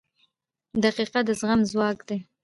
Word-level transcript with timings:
•دقیقه 0.83 1.19
د 1.27 1.29
زغم 1.39 1.61
ځواک 1.71 1.97
دی. 2.07 2.19